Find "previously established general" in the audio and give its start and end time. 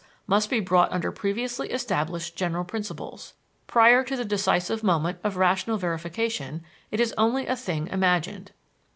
1.11-2.63